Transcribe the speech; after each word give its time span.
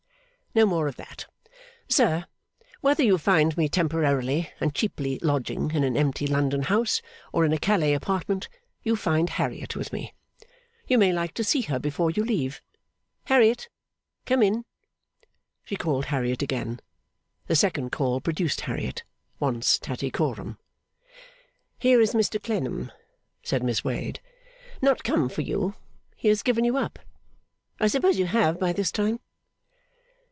No 0.53 0.65
more 0.65 0.89
of 0.89 0.97
that. 0.97 1.27
Sir, 1.87 2.25
whether 2.81 3.01
you 3.01 3.17
find 3.17 3.55
me 3.55 3.69
temporarily 3.69 4.51
and 4.59 4.75
cheaply 4.75 5.17
lodging 5.21 5.71
in 5.71 5.85
an 5.85 5.95
empty 5.95 6.27
London 6.27 6.63
house, 6.63 7.01
or 7.31 7.45
in 7.45 7.53
a 7.53 7.57
Calais 7.57 7.93
apartment, 7.93 8.49
you 8.83 8.97
find 8.97 9.29
Harriet 9.29 9.77
with 9.77 9.93
me. 9.93 10.13
You 10.85 10.97
may 10.97 11.13
like 11.13 11.33
to 11.35 11.45
see 11.45 11.61
her 11.61 11.79
before 11.79 12.11
you 12.11 12.25
leave. 12.25 12.61
Harriet, 13.27 13.69
come 14.25 14.43
in!' 14.43 14.65
She 15.63 15.77
called 15.77 16.07
Harriet 16.07 16.41
again. 16.41 16.81
The 17.47 17.55
second 17.55 17.93
call 17.93 18.19
produced 18.19 18.59
Harriet, 18.59 19.05
once 19.39 19.79
Tattycoram. 19.79 20.57
'Here 21.79 22.01
is 22.01 22.13
Mr 22.13 22.43
Clennam,' 22.43 22.91
said 23.41 23.63
Miss 23.63 23.85
Wade; 23.85 24.19
'not 24.81 25.05
come 25.05 25.29
for 25.29 25.43
you; 25.43 25.75
he 26.17 26.27
has 26.27 26.43
given 26.43 26.65
you 26.65 26.75
up, 26.75 26.99
I 27.79 27.87
suppose 27.87 28.19
you 28.19 28.25
have, 28.25 28.59
by 28.59 28.73
this 28.73 28.91
time? 28.91 29.21